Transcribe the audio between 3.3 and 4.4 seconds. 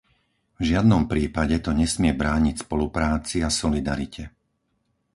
a solidarite.